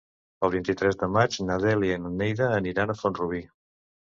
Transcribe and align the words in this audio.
El 0.45 0.51
vint-i-tres 0.53 0.97
de 1.03 1.09
maig 1.17 1.37
na 1.49 1.57
Dèlia 1.65 1.99
i 1.99 2.03
na 2.07 2.13
Neida 2.23 2.51
aniran 2.59 2.95
a 2.95 2.99
Font-rubí. 3.03 3.47